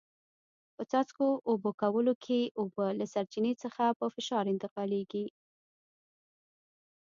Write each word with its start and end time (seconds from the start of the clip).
په 0.75 0.83
څاڅکو 0.91 1.27
اوبه 1.49 1.71
کولو 1.81 2.13
کې 2.23 2.39
اوبه 2.59 2.85
له 2.99 3.05
سرچینې 3.13 3.53
څخه 3.63 3.83
په 3.99 4.05
فشار 4.15 4.45
انتقالېږي. 4.53 5.25